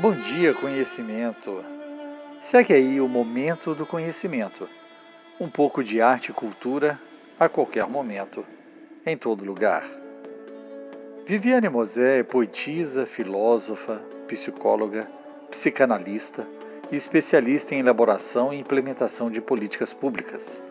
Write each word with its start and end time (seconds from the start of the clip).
Bom 0.00 0.14
dia, 0.14 0.54
conhecimento. 0.54 1.62
Segue 2.40 2.72
aí 2.72 2.98
o 3.02 3.06
momento 3.06 3.74
do 3.74 3.84
conhecimento. 3.84 4.66
Um 5.38 5.46
pouco 5.46 5.84
de 5.84 6.00
arte 6.00 6.30
e 6.30 6.32
cultura 6.32 6.98
a 7.38 7.50
qualquer 7.50 7.86
momento, 7.86 8.42
em 9.04 9.14
todo 9.14 9.44
lugar. 9.44 9.84
Viviane 11.26 11.68
Mosé 11.68 12.20
é 12.20 12.22
poetisa, 12.22 13.04
filósofa, 13.04 14.00
psicóloga, 14.26 15.06
psicanalista 15.50 16.48
e 16.90 16.96
especialista 16.96 17.74
em 17.74 17.80
elaboração 17.80 18.54
e 18.54 18.58
implementação 18.58 19.30
de 19.30 19.42
políticas 19.42 19.92
públicas. 19.92 20.62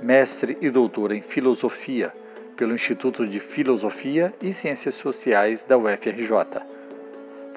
Mestre 0.00 0.56
e 0.62 0.70
doutora 0.70 1.14
em 1.14 1.20
filosofia 1.20 2.14
pelo 2.56 2.72
Instituto 2.72 3.26
de 3.26 3.40
Filosofia 3.40 4.32
e 4.40 4.54
Ciências 4.54 4.94
Sociais 4.94 5.64
da 5.64 5.76
UFRJ. 5.76 6.77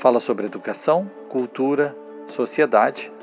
Fala 0.01 0.19
sobre 0.19 0.47
educação, 0.47 1.07
cultura, 1.29 1.95
sociedade, 2.25 3.13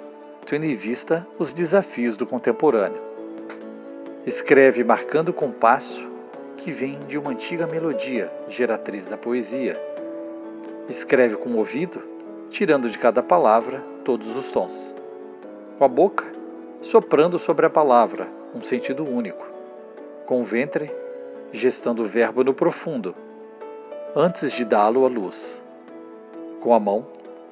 tendo 0.46 0.64
em 0.64 0.76
vista 0.76 1.26
os 1.36 1.52
desafios 1.52 2.16
do 2.16 2.24
contemporâneo. 2.24 3.02
Escreve 4.24 4.84
marcando 4.84 5.30
o 5.30 5.32
compasso 5.32 6.08
que 6.56 6.70
vem 6.70 7.00
de 7.08 7.18
uma 7.18 7.32
antiga 7.32 7.66
melodia, 7.66 8.32
geratriz 8.46 9.08
da 9.08 9.16
poesia. 9.16 9.76
Escreve 10.88 11.34
com 11.34 11.48
o 11.48 11.56
ouvido, 11.56 12.00
tirando 12.48 12.88
de 12.88 12.96
cada 12.96 13.24
palavra 13.24 13.82
todos 14.04 14.36
os 14.36 14.52
tons. 14.52 14.94
Com 15.80 15.84
a 15.84 15.88
boca, 15.88 16.26
soprando 16.80 17.40
sobre 17.40 17.66
a 17.66 17.70
palavra, 17.70 18.28
um 18.54 18.62
sentido 18.62 19.04
único. 19.04 19.44
Com 20.26 20.42
o 20.42 20.44
ventre, 20.44 20.94
gestando 21.50 22.02
o 22.02 22.06
verbo 22.06 22.44
no 22.44 22.54
profundo, 22.54 23.16
antes 24.14 24.52
de 24.52 24.64
dá-lo 24.64 25.04
à 25.04 25.08
luz. 25.08 25.66
Com 26.60 26.74
a 26.74 26.80
mão, 26.80 27.06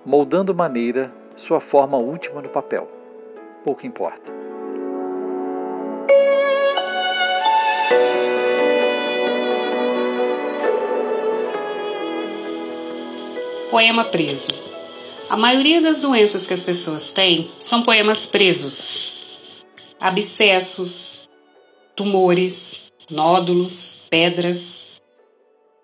moldando 0.04 0.54
maneira 0.54 1.12
sua 1.36 1.60
forma 1.60 1.96
última 1.96 2.42
no 2.42 2.48
papel. 2.48 2.88
Pouco 3.64 3.86
importa. 3.86 4.32
Poema 13.70 14.04
preso. 14.04 14.48
A 15.28 15.36
maioria 15.36 15.80
das 15.80 16.00
doenças 16.00 16.46
que 16.46 16.54
as 16.54 16.64
pessoas 16.64 17.12
têm 17.12 17.50
são 17.60 17.82
poemas 17.82 18.26
presos. 18.26 19.12
Abscessos, 20.00 21.28
tumores, 21.94 22.92
nódulos, 23.10 23.98
pedras. 24.08 24.86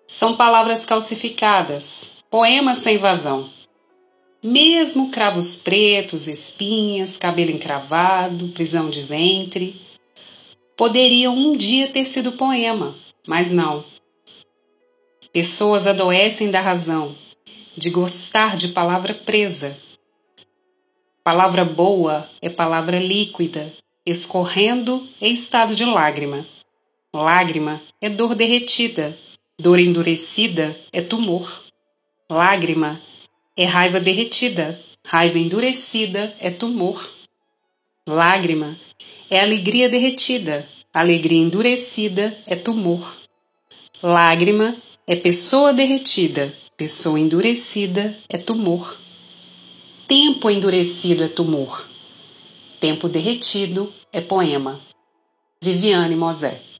São 0.07 0.35
palavras 0.35 0.85
calcificadas, 0.85 2.12
poemas 2.33 2.79
sem 2.79 2.97
vazão. 2.97 3.47
Mesmo 4.43 5.11
cravos 5.11 5.55
pretos, 5.55 6.27
espinhas, 6.27 7.15
cabelo 7.15 7.51
encravado, 7.51 8.47
prisão 8.47 8.89
de 8.89 9.03
ventre, 9.03 9.79
poderiam 10.75 11.37
um 11.37 11.55
dia 11.55 11.87
ter 11.89 12.05
sido 12.05 12.31
poema, 12.31 12.95
mas 13.27 13.51
não. 13.51 13.85
Pessoas 15.31 15.85
adoecem 15.85 16.49
da 16.49 16.59
razão, 16.59 17.15
de 17.77 17.91
gostar 17.91 18.55
de 18.55 18.69
palavra 18.69 19.13
presa. 19.13 19.77
Palavra 21.23 21.63
boa 21.63 22.27
é 22.41 22.49
palavra 22.49 22.97
líquida, 22.97 23.71
escorrendo 24.03 25.07
em 25.21 25.35
estado 25.35 25.75
de 25.75 25.85
lágrima. 25.85 26.43
Lágrima 27.13 27.79
é 28.01 28.09
dor 28.09 28.33
derretida, 28.33 29.15
dor 29.61 29.77
endurecida 29.77 30.75
é 30.91 30.99
tumor. 30.99 31.62
Lágrima 32.33 32.99
é 33.55 33.63
raiva 33.63 33.99
derretida, 33.99 34.79
raiva 35.05 35.37
endurecida 35.37 36.35
é 36.39 36.49
tumor. 36.49 37.07
Lágrima 38.09 38.75
é 39.29 39.39
alegria 39.39 39.87
derretida, 39.87 40.67
alegria 40.91 41.37
endurecida 41.39 42.35
é 42.47 42.55
tumor. 42.55 43.15
Lágrima 44.01 44.75
é 45.05 45.15
pessoa 45.15 45.71
derretida, 45.73 46.51
Pessoa 46.75 47.19
endurecida 47.19 48.17
é 48.27 48.39
tumor. 48.39 48.97
Tempo 50.07 50.49
endurecido 50.49 51.23
é 51.23 51.27
tumor. 51.27 51.87
Tempo 52.79 53.07
derretido 53.07 53.93
é 54.11 54.21
poema. 54.21 54.81
Viviane 55.61 56.15
Mosé 56.15 56.72